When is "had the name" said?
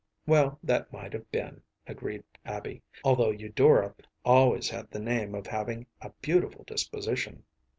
4.67-5.35